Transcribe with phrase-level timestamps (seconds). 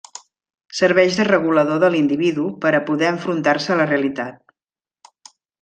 [0.77, 4.43] Serveix de regulador de l'individu per a poder enfrontar-se a la realitat.